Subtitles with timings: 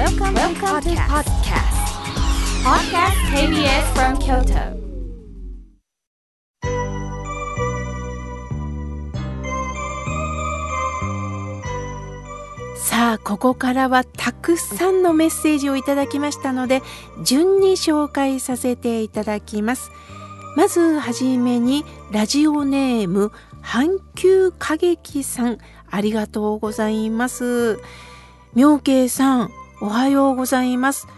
[0.00, 1.76] Welcome, Welcome to podcast.
[2.64, 4.80] Podcast KBS from Kyoto.
[12.76, 16.80] さあここからはたくさんのメッセージをいただきましたので
[17.22, 19.90] 順に紹介させていただきます
[20.56, 23.32] まずはじめにラジオネーム
[23.62, 25.58] 阪急歌劇さん
[25.90, 27.78] ありがとうございます
[28.54, 31.08] 妙慶さんおはようございます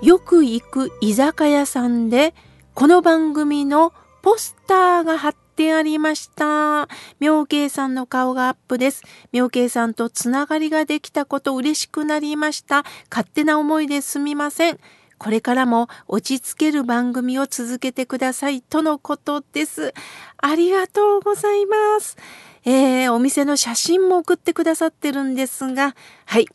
[0.00, 2.34] よく行く居酒屋さんで
[2.74, 6.88] この番組のポスターが貼ってありました。
[7.18, 9.02] 妙慶さんの顔がアップです。
[9.32, 12.84] 妙慶さんとつながりができたこと嬉しくなりました。
[13.10, 14.78] 勝手な思いですみません。
[15.18, 19.92] これからも落ち着ける番組を続けてくださいとのことです。
[20.36, 22.16] ありがとうございます。
[22.64, 25.96] えー、お店の写真も送ってくださってるんですが、
[26.26, 26.46] はい。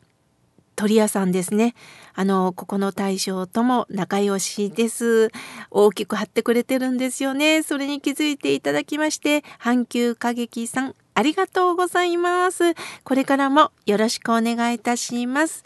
[0.75, 1.75] 鳥屋さんですね。
[2.13, 5.31] あの、ここの大将とも仲良しです。
[5.71, 7.63] 大きく貼ってくれてるんですよね。
[7.63, 12.73] それに気づいていただきまして、阪急歌劇さん、ありがとうございます。
[13.03, 15.63] これからもよろしくお願いいたします。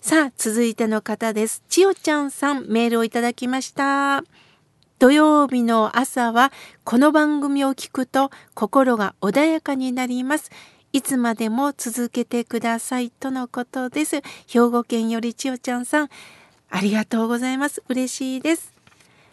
[0.00, 1.62] さあ、続いての方です。
[1.68, 4.22] 千代ちゃんさん、メールをいただきました。
[4.98, 10.50] 土曜日の朝は、この番組を聞くと心が穏やかになります。
[10.92, 14.22] いつまでも続けてくださいとのことです。
[14.46, 16.08] 兵庫県より千代ちゃんさん、
[16.70, 17.82] ありがとうございます。
[17.88, 18.72] 嬉しいです。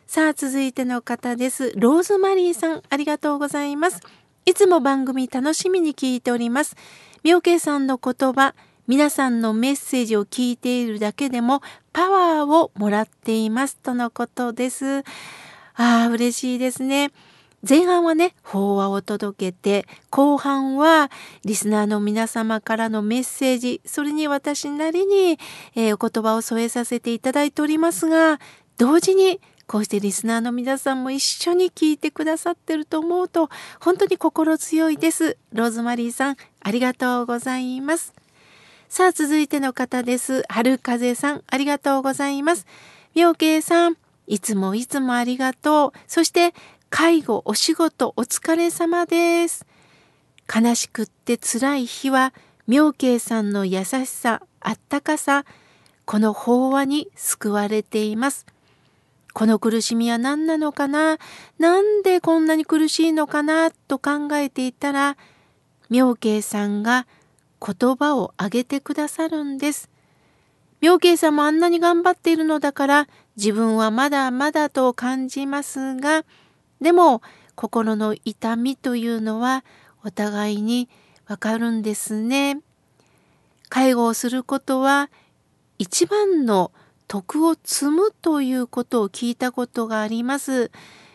[0.07, 1.73] さあ、続いての方です。
[1.77, 4.01] ローズマリーさん、ありがとうございます。
[4.45, 6.75] いつも番組楽しみに聞いております。
[7.23, 8.53] 妙慶さんの言葉、
[8.87, 11.61] 皆さんのメッセージを聞いているだけでも
[11.91, 14.99] パワーをもらっていますとのことです。
[15.73, 17.11] ああ、嬉しいですね。
[17.67, 21.09] 前半はね、法話を届けて、後半は
[21.43, 25.39] リスナーの皆様からのメッセージ、それに私なりに、
[25.75, 28.39] えー、お言葉を添えさせていただいておりますが、
[28.77, 35.37] 同時にこうしてリスナーの皆さんも一緒に聞いてくださってると思うと、本当に心強いです。
[35.51, 38.13] ローズマリーさん、ありがとうございます。
[38.89, 40.43] さあ、続いての方です。
[40.49, 42.67] 春風さん、ありがとうございます。
[43.15, 43.97] 妙慶さん、
[44.27, 45.99] いつもいつもありがとう。
[46.07, 46.53] そして、
[46.97, 49.65] 介護、お仕事、お疲れ様です。
[50.47, 52.33] 悲しくって辛い日は、
[52.67, 55.43] 妙慶さんの優しさ、あったかさ、
[56.05, 58.45] この法話に救われています。
[59.33, 61.17] この苦しみは何なのかな？
[61.59, 63.71] なんでこんなに苦しいのかな？
[63.71, 65.17] と考えていたら、
[65.89, 67.07] 妙慶さんが
[67.59, 69.89] 言葉をあげてくださるんです。
[70.79, 76.23] 妙慶さんもあんなに頑張っているのだから自分はまだまだと感じますが、
[76.81, 77.21] でも
[77.55, 79.63] 心の痛みというのは
[80.03, 80.89] お互いに
[81.27, 82.59] わかるんですね。
[83.69, 85.09] 介護をすることは
[85.79, 86.71] 一番の
[87.07, 90.71] 徳を積むということを聞いたことがあります。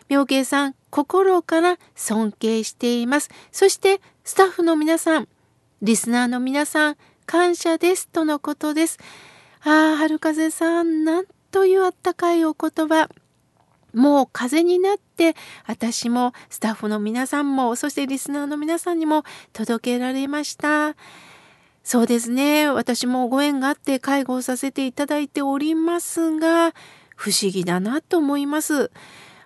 [0.09, 3.31] 妙慶さん、心から尊敬しています。
[3.53, 5.29] そしてスタッフの皆さん、
[5.83, 6.97] リスナーの皆さん、
[7.27, 8.99] 感謝ですとのことです。
[9.63, 13.09] ああ、春風さん、なんというあったかいお言葉。
[13.95, 15.35] もう風になって
[15.67, 20.97] 私もスタッフの皆さんもそしてリスナーの皆さんにも届けられました。
[21.83, 22.69] そうですね。
[22.69, 26.73] 私もご縁があって介護をさせていただいておりますが
[27.17, 28.91] 不思議だなと思います。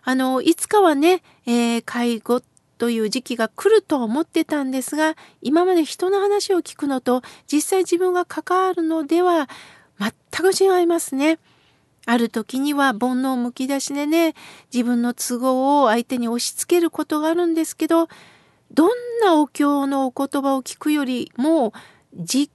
[0.02, 2.42] あのいつかはね、えー、介護
[2.76, 9.48] という時期が来ると思ってたんですが今まで人の話を聞くのと実際自分が関わるのでは
[9.98, 10.12] 全
[10.42, 11.38] く違いますね。
[12.06, 14.34] ある時には煩悩むき出しでね、
[14.72, 18.08] 自分の都合を相手に押し付けることがあるんですけど、
[18.72, 18.88] どん
[19.22, 21.72] なお経のお言葉を聞くよりも、
[22.14, 22.50] 実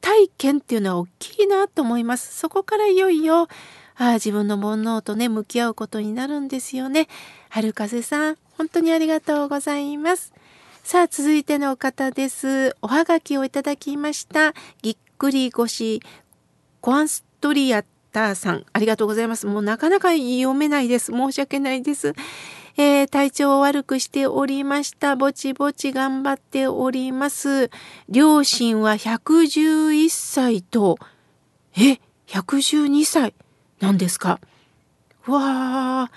[0.00, 2.36] 体験っていうのは大きいなと思います。
[2.36, 3.48] そこからいよいよ、
[3.96, 7.08] ああ、自分の煩悩とね、向き合うことになるんですよね。
[7.48, 10.32] 春風さん、本当にありがとうございます。
[10.82, 12.76] さあ、続いての方です。
[12.82, 14.52] おはがきをいただきました。
[14.82, 16.02] ぎっくり腰、
[16.80, 17.84] コアンストリア
[18.14, 19.46] ターさん、ありがとうございます。
[19.46, 21.10] もうなかなか読めないです。
[21.10, 22.14] 申し訳ないです。
[22.76, 25.16] えー、体調を悪くしておりました。
[25.16, 27.70] ぼちぼち頑張っております。
[28.08, 30.96] 両親は111歳と、
[31.76, 31.98] え、
[32.28, 33.34] 112歳
[33.80, 34.40] なんですか？
[35.26, 35.40] わ
[36.04, 36.10] あ、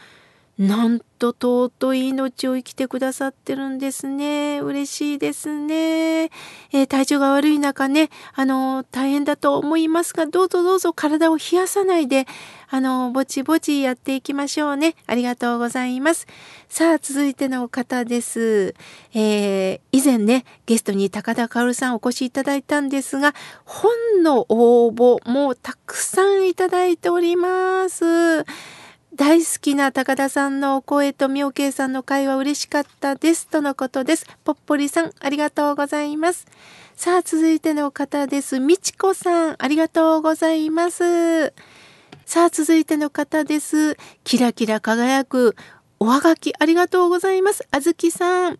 [0.57, 4.59] なんと尊い命を生きてくださってるんですね。
[4.59, 6.23] 嬉しいですね。
[6.23, 12.25] えー、体調が悪い中ね、あの、大変だと思いますが、どうぞどうぞ体を冷やさないで、
[12.71, 14.95] あの、ぼちぼちやっていきましょうね。
[15.05, 16.25] ありがとうございます。
[16.69, 18.73] さあ、続いての方です。
[19.13, 23.91] えー、以前ね、ゲストに高田薫さんお越しいただいたんですが、本
[24.23, 28.43] の応募もたくさんいただいております。
[29.17, 34.27] 大好きな高田さんのお声と妙慶さんの会話嬉しかったですとのことです。
[34.43, 36.45] ぽっぽりさん、ありがとうございます。
[36.95, 38.59] さあ、続いての方です。
[38.59, 41.51] みちこさん、ありがとうございます。
[42.27, 43.97] さあ、続いての方です。
[44.23, 45.55] キラキラ輝く
[45.99, 47.67] おはがき、ありがとうございます。
[47.71, 48.59] あずきさん。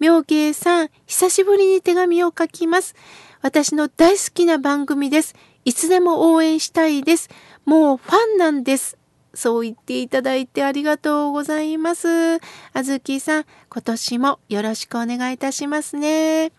[0.00, 2.96] 妙慶さん、久しぶりに手紙を書きます。
[3.40, 5.36] 私の大好きな番組です。
[5.64, 7.30] いつでも応援したいです。
[7.64, 8.98] もうファンなんです。
[9.34, 12.36] そう言っていただいてありがとうございます。
[12.72, 16.52] あずきさん、今年もよろしくお願いいたしますね。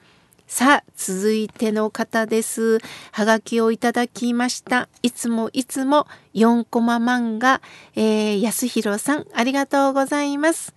[0.48, 2.80] さあ、続いての方です。
[3.12, 4.88] はがきをいただきました。
[5.02, 7.62] いつもいつも4コマ漫画、
[7.96, 10.76] えー、安弘さん、ありがとうございます。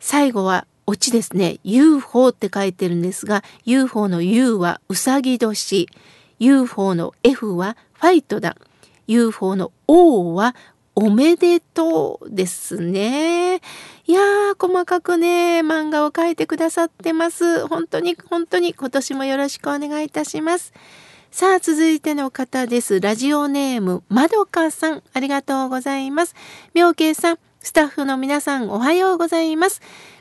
[0.00, 1.58] 最後は、オチですね。
[1.62, 5.88] UFO って書いてるんですが、UFO の U はうさぎ年、
[6.38, 8.56] UFO の F はファイトだ。
[9.06, 10.56] UFO の O は
[10.94, 13.56] おめでとうですね。
[14.06, 17.66] いやー、細かくね、漫画を描いてくださってます。
[17.66, 20.74] 本当に、本当に今年もよろしくお願いいたします。
[21.30, 23.00] さあ、続いての方です。
[23.00, 26.34] ラジオネーム、まどかさん、ありがとうございます。
[26.74, 29.80] 妙慶さん、スタッフの皆さん、おはようございます。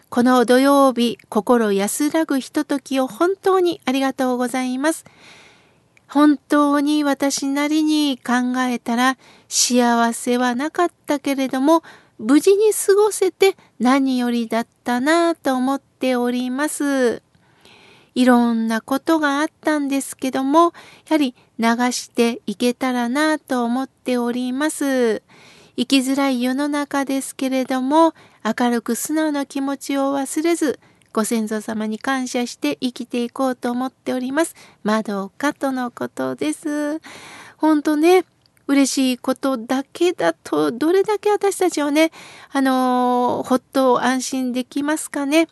[0.10, 5.04] この土曜日、心安らぐひとときを本当にありがとうございます。
[6.12, 9.18] 本当に私なりに考えたら
[9.48, 11.84] 幸せはなかったけれども
[12.20, 17.24] 無事に過ごせて何よりだったなぁと思っております。
[18.14, 20.72] いろんなことがあったんですけども、や
[21.12, 25.24] はり流していけたらなぁと思っております。
[25.78, 28.14] 生きづらい世の中ですけれども、
[28.44, 30.80] 明るく素直な気持ちを忘れず、
[31.14, 34.56] ご先祖様に感謝して生きていこうと思っております。
[34.84, 37.02] まどかとのことです。
[37.58, 38.26] ほんとね、
[38.68, 42.12] 嬉しいことだけだと、どれだけ私たちはね、
[42.52, 45.48] あのー、ほっと安心できますかね。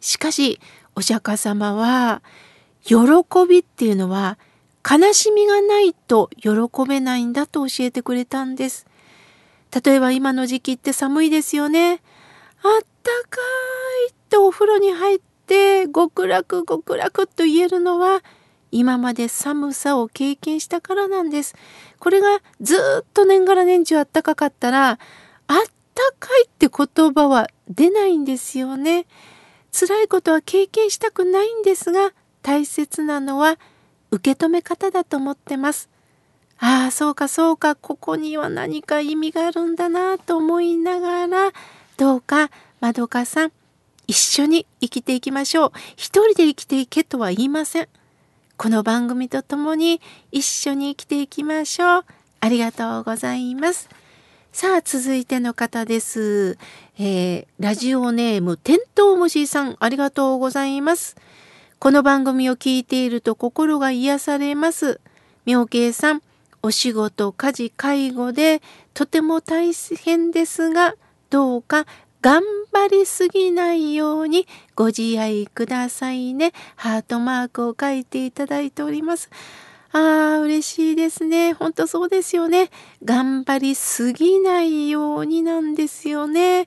[0.00, 0.60] しかし、
[0.94, 2.22] お釈迦様は、
[2.84, 2.96] 喜
[3.48, 4.38] びっていうのは、
[4.88, 6.50] 悲しみがないと喜
[6.88, 8.86] べないんだと教えてくれたんです。
[9.84, 11.92] 例えば今の時期って寒いですよね。
[11.92, 12.00] あっ
[13.02, 13.40] たか
[14.08, 18.22] いってお風呂に入って極楽極楽と言えるのは
[18.70, 21.56] 今まで寒さを経験したからなんです。
[21.98, 24.98] これがずっと年がら年中あったかかったらあっ
[25.48, 25.58] た
[26.20, 29.06] かいって言葉は出ないんですよね。
[29.72, 32.12] 辛いことは経験したくないんですが
[32.42, 33.58] 大切なのは
[34.12, 35.88] 受け止め方だと思ってます。
[36.60, 41.52] ああ、そうかそうか、ここには何か意味があるんだなと思いながら
[41.96, 42.50] どうか、
[42.80, 43.52] まどかさん、
[44.10, 45.72] 一緒に生きていきましょう。
[45.94, 47.88] 一人で生きていけとは言いません。
[48.56, 50.00] この番組と共に
[50.32, 52.04] 一緒に生きていきましょう。
[52.40, 53.88] ありがとうございます。
[54.50, 56.58] さあ、続いての方です。
[56.98, 61.14] えー、ラジオネーム、テントウムシさん、ありがとうございます。
[61.78, 65.00] この番組を聞いていると心が癒されます。
[65.46, 66.22] 妙慶さん、
[66.64, 68.60] お仕事、家事、介護で
[68.92, 70.96] とても大変ですが、
[71.30, 71.86] どうか
[72.22, 76.52] 頑張りすぎないようにご自愛くださいね。
[76.76, 79.30] ハートマークを書いていただいております。
[79.92, 81.54] ああ、嬉しいですね。
[81.54, 82.70] ほんとそうですよね。
[83.04, 86.66] 頑張りすぎないようになんですよね。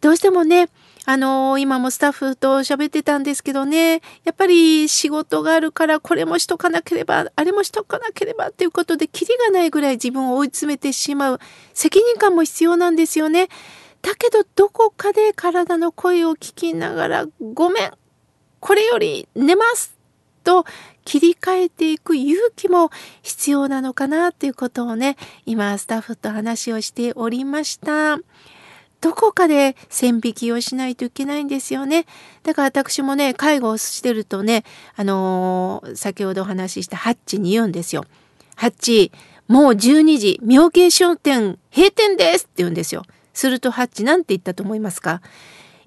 [0.00, 0.68] どうしてもね、
[1.04, 11.40] あのー、今もスタッフと喋ってたんですけどね、やっぱり仕事があるからこれもしとかなければ、あれもしとかなければっていうことで、キリがないぐらい自分を追い詰めてしまう
[11.72, 13.48] 責任感も必要なんですよね。
[14.02, 17.92] だけどどこかで体の声を聞きながら、ごめん、
[18.60, 19.96] これより寝ます
[20.44, 20.64] と
[21.04, 22.90] 切り替えていく勇気も
[23.22, 25.16] 必要なのかなっていうことをね、
[25.46, 28.18] 今スタッフと話をしておりました。
[29.00, 32.06] どこかで線引きをしないといけないんですよね。
[32.44, 38.04] だから私もね、介護をしてるとね、あのー、先ほどお話ししたハッチに言うんですよ。
[38.54, 39.10] ハッチ、
[39.48, 43.02] もう12時、妙慶商店閉店ですって言うんですよ。
[43.32, 45.22] するとハッチなんて言ったと思いますか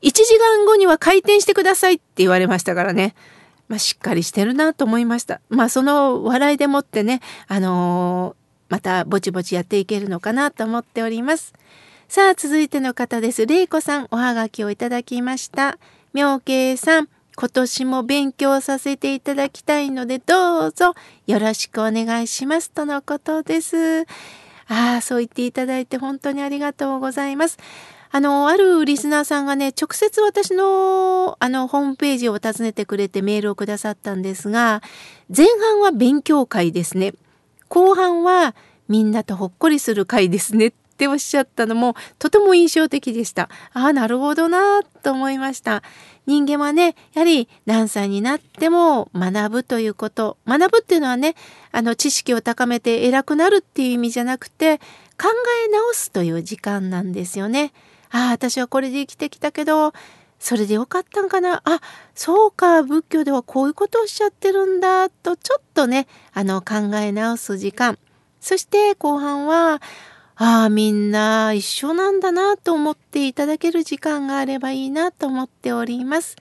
[0.01, 3.15] ?1 時間後には開店してくださいって言われましたからね。
[3.67, 5.41] まあ、しっかりしてるなと思いました。
[5.49, 11.53] まあ、その笑いでもってね、あのー、またぼちぼちやっていけるのかなと思っております。
[12.07, 13.45] さあ、続いての方です。
[13.47, 15.79] れいこさん、おはがきをいただきました。
[16.13, 20.93] 妙慶さん、今年も勉強させていただきたいので、どうぞ
[21.27, 22.69] よろしくお願いします。
[22.69, 24.05] とのことです。
[24.67, 27.57] ああ、そう言っていただいて本当にありがとうございます。
[28.11, 34.81] あの、あるリスナーさんがね、直接私の、あの、ホームページを訪ねてくれてメールをくださったんですが、
[35.35, 37.13] 前半は勉強会ですね。
[37.67, 38.55] 後半は
[38.87, 43.49] みんなとほっこりする会ですねっておっしゃったのもとても印象的でした。
[43.73, 45.83] ああ、なるほどなと思いました。
[46.25, 50.37] 人間はね、やはり何歳になっても学ぶということ。
[50.47, 51.35] 学ぶっていうのはね、
[51.71, 54.79] あの知識を高めて偉くなるっていう意味じゃなくて、
[55.21, 55.29] 考
[55.65, 57.73] え直すという時間なんですよね。
[58.11, 59.93] ああ、私はこれで生きてきたけど、
[60.39, 61.81] それでよかったんかなあ、
[62.13, 67.97] そうか、仏教ではこういうことをおっしゃってるんだ、とちょっとね、あの考え直す時間。
[68.41, 69.81] そして後半は、
[70.37, 76.35] ああ、みんな一緒なんだなと思っていただける時間があればいいなと思っております。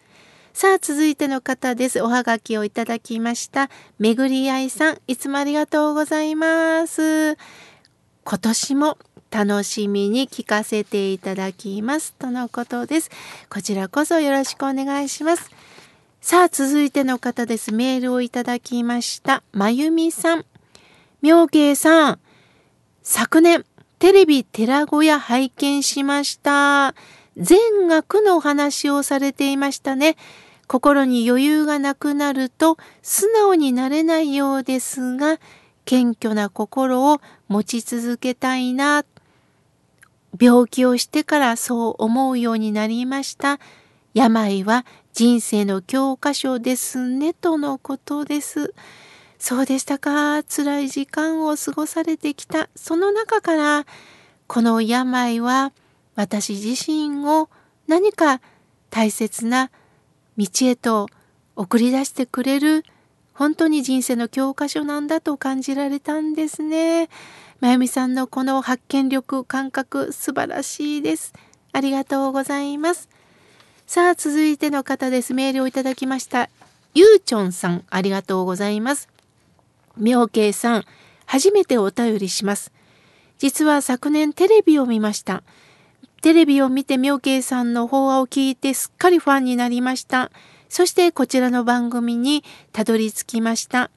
[0.52, 2.02] さあ、続いての方です。
[2.02, 3.70] おはがきをいただきました。
[3.98, 7.36] めぐりあいさん、いつもありがとうございます。
[8.24, 8.98] 今年も
[9.30, 12.14] 楽しみに聞かせていただきます。
[12.14, 13.10] とのことです。
[13.48, 15.50] こちらこそよろしくお願いします。
[16.20, 17.72] さあ、続いての方です。
[17.72, 19.44] メールをいただきました。
[19.52, 20.44] まゆみさん。
[21.20, 22.20] 妙慶さん。
[23.02, 23.64] 昨年、
[23.98, 26.94] テレビ寺小屋拝見しました。
[27.36, 27.58] 善
[27.90, 30.16] 悪のお話をされていましたね。
[30.66, 35.38] 心に余裕がなくなると素直になれないようですが、
[35.84, 39.04] 謙虚な心を持ち続けたいな。
[40.40, 43.60] 病気をしてからそう思うようになりました。
[44.14, 48.74] 病は人生の教科書ですね、とのことです。
[49.44, 50.42] そうでしたか？
[50.44, 52.70] 辛い時間を過ごされてきた。
[52.74, 53.84] その中から、
[54.46, 55.74] この病は
[56.14, 57.50] 私自身を
[57.86, 58.40] 何か
[58.88, 59.70] 大切な
[60.38, 61.10] 道へと
[61.56, 62.86] 送り出してくれる
[63.34, 67.10] 本当に人生の教科書なんだと感じられたんですね。
[67.60, 71.34] まゆみさんのこの発見力、感覚素晴らしいです。
[71.74, 73.10] ありがとうございます。
[73.86, 75.34] さあ続いての方です。
[75.34, 76.48] メールをいただきました。
[76.94, 79.10] ゆうちょんさん、ありがとうございます。
[79.96, 80.84] 妙慶さん、
[81.26, 82.72] 初めてお便りします。
[83.38, 85.42] 実は昨年テレビを見ました。
[86.22, 90.30] テレビを見て妙慶さんの法話を聞いてすっかりファンになりました。
[90.68, 93.90] そしてこちらの番組にたどり着きました。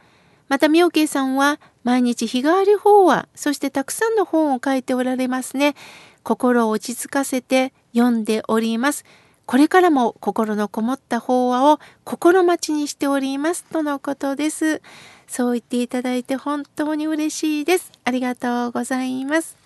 [0.49, 5.75] また妙慶さんは毎日日替わり法話、そしてたくさんの本を書いておられますね。
[6.23, 9.05] 心を落ち着かせて読んでおります。
[9.47, 14.81] これからも心のこもった法話を心待ちにしておりますとのことです。
[15.25, 17.93] そう言っていただいて本当に嬉しいです。
[18.03, 19.57] ありがとうございます。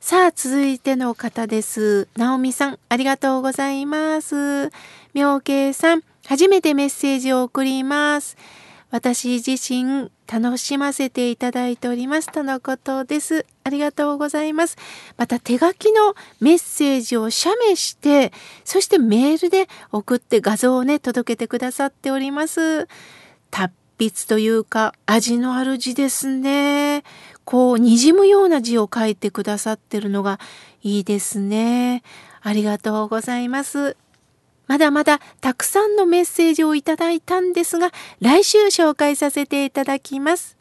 [0.00, 2.08] さあ、続いての方です。
[2.16, 4.70] ナオミさん、ありがとうございます。
[5.14, 8.36] 妙慶さん、初めてメッセージを送ります。
[8.90, 13.46] 私自身楽しませていただいておりますとのことです。
[13.64, 14.76] ありがとうございます。
[15.16, 18.32] また手書きのメッセージを写メして、
[18.64, 22.88] そしてメールで送って画像をね、届けてくださっております。
[23.50, 27.02] 達筆というか味のある字ですね。
[27.44, 30.38] こう滲むような字を書いてくださってるのが
[30.82, 32.02] いいですね。
[32.42, 33.96] ありがとうございます。
[34.66, 40.55] まだまだたくさんのメッセージをいただいたんですが、来週紹介させていただきます。